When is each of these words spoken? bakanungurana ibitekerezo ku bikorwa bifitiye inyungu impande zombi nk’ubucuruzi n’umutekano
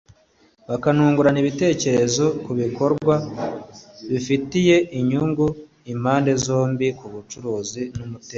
bakanungurana 0.69 1.37
ibitekerezo 1.43 2.25
ku 2.43 2.51
bikorwa 2.61 3.15
bifitiye 4.11 4.75
inyungu 4.99 5.45
impande 5.93 6.31
zombi 6.45 6.87
nk’ubucuruzi 6.97 7.81
n’umutekano 7.97 8.29